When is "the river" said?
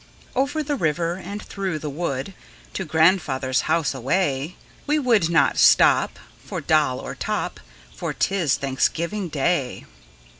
0.63-1.17